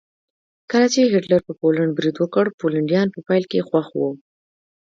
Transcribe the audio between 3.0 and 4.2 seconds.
په پیل کې خوښ وو